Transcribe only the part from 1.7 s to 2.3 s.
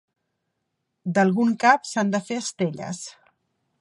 s'han de